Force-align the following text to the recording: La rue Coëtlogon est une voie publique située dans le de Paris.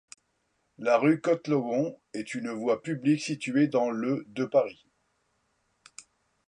La 0.79 0.97
rue 0.97 1.21
Coëtlogon 1.21 1.99
est 2.15 2.33
une 2.33 2.49
voie 2.49 2.81
publique 2.81 3.21
située 3.21 3.67
dans 3.67 3.91
le 3.91 4.25
de 4.29 4.45
Paris. 4.45 4.87